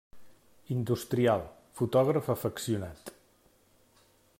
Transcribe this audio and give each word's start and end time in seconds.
Industrial, 0.75 1.43
fotògraf 1.81 2.33
afeccionat. 2.37 3.17